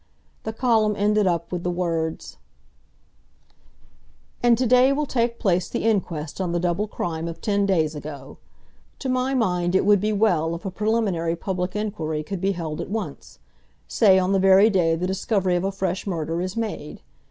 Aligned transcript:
The 0.45 0.51
column 0.51 0.95
ended 0.97 1.27
up 1.27 1.51
with 1.51 1.61
the 1.61 1.69
words: 1.69 2.37
"And 4.41 4.57
to 4.57 4.65
day 4.65 4.91
will 4.91 5.05
take 5.05 5.37
place 5.37 5.69
the 5.69 5.83
inquest 5.83 6.41
on 6.41 6.53
the 6.53 6.59
double 6.59 6.87
crime 6.87 7.27
of 7.27 7.39
ten 7.39 7.67
days 7.67 7.93
ago. 7.93 8.39
To 8.97 9.09
my 9.09 9.35
mind 9.35 9.75
it 9.75 9.85
would 9.85 10.01
be 10.01 10.11
well 10.11 10.55
if 10.55 10.65
a 10.65 10.71
preliminary 10.71 11.35
public 11.35 11.75
inquiry 11.75 12.23
could 12.23 12.41
be 12.41 12.53
held 12.53 12.81
at 12.81 12.89
once. 12.89 13.37
Say, 13.87 14.17
on 14.17 14.31
the 14.31 14.39
very 14.39 14.71
day 14.71 14.95
the 14.95 15.05
discovery 15.05 15.55
of 15.55 15.63
a 15.63 15.71
fresh 15.71 16.07
murder 16.07 16.41
is 16.41 16.57
made. 16.57 17.03